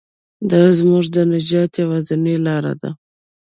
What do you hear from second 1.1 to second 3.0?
د نجات یوازینۍ لاره ده.